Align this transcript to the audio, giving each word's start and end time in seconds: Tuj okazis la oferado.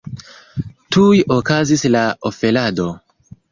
Tuj 0.95 1.19
okazis 1.37 1.85
la 1.99 2.03
oferado. 2.33 2.91